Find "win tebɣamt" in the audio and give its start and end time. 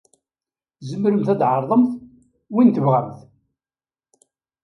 2.53-3.19